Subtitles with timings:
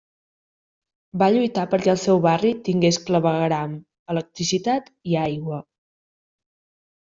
[1.21, 3.77] Va lluitar perquè el seu barri tingués clavegueram,
[4.17, 5.65] electricitat i aigua.